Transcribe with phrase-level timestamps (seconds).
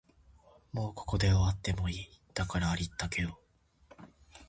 [0.73, 3.39] もうここで終わってもいい、だからありったけを